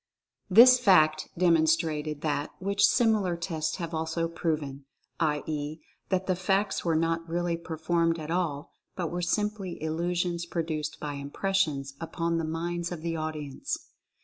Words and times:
This 0.49 0.79
fact 0.79 1.29
demonstrated 1.37 2.21
that 2.21 2.49
which 2.57 2.83
similar 2.87 3.37
tests 3.37 3.75
have 3.75 3.93
also 3.93 4.27
proven; 4.27 4.85
i. 5.19 5.43
e., 5.45 5.77
that 6.09 6.25
the 6.25 6.35
feats 6.35 6.83
were 6.83 6.95
not 6.95 7.29
really 7.29 7.55
performed 7.55 8.17
at 8.17 8.31
all 8.31 8.73
but 8.95 9.11
were 9.11 9.21
simply 9.21 9.79
illusions 9.79 10.47
produced 10.47 10.99
by 10.99 11.13
impressions 11.13 11.93
upon 12.01 12.39
the 12.39 12.43
minds 12.45 12.91
of 12.91 13.03
the 13.03 13.15
audience. 13.15 13.77